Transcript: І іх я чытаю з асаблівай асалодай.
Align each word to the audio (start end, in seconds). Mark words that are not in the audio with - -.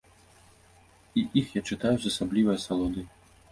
І 1.21 1.27
іх 1.43 1.53
я 1.59 1.63
чытаю 1.71 1.93
з 1.99 2.11
асаблівай 2.15 2.61
асалодай. 2.63 3.09